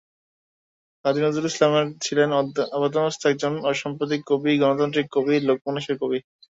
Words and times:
কাজী 1.05 1.19
নজরুল 1.21 1.47
ইসলাম 1.49 1.71
ছিলেন 2.05 2.29
আপাদমস্তক 2.75 3.27
একজন 3.29 3.53
অসাম্প্রদায়িক 3.69 4.23
কবি, 4.29 4.51
গণতান্ত্রিক 4.61 5.07
কবি, 5.15 5.35
লোকমানুষের 5.47 5.95
কবি। 6.01 6.19